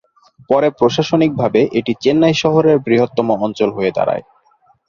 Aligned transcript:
পরে 0.49 0.67
প্রশাসনিকভাবে 0.79 1.61
এটি 1.79 1.93
চেন্নাই 2.03 2.35
শহরের 2.43 2.77
বৃহত্তম 2.85 3.27
অঞ্চল 3.37 3.69
হয়ে 3.77 3.95
দাঁড়ায়। 3.97 4.23